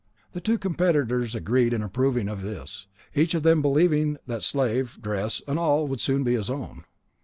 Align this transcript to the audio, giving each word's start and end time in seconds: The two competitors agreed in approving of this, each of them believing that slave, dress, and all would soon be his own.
The 0.33 0.41
two 0.41 0.57
competitors 0.57 1.35
agreed 1.35 1.73
in 1.73 1.83
approving 1.83 2.27
of 2.27 2.41
this, 2.41 2.87
each 3.13 3.35
of 3.35 3.43
them 3.43 3.61
believing 3.61 4.17
that 4.25 4.41
slave, 4.41 4.97
dress, 4.99 5.43
and 5.47 5.59
all 5.59 5.85
would 5.85 6.01
soon 6.01 6.23
be 6.23 6.33
his 6.33 6.49
own. 6.49 6.85